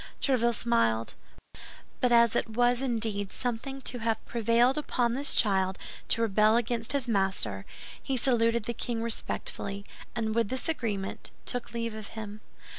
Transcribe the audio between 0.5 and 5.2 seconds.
smiled; but as it was indeed something to have prevailed upon